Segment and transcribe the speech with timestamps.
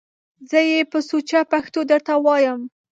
[0.49, 2.61] زه یې په سوچه پښتو درته وایم!